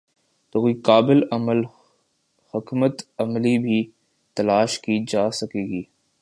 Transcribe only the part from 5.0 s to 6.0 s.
جا سکے گی۔